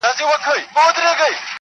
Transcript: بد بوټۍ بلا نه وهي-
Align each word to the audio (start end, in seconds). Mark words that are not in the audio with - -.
بد 0.03 0.15
بوټۍ 0.21 0.61
بلا 0.75 0.91
نه 1.05 1.11
وهي- 1.19 1.35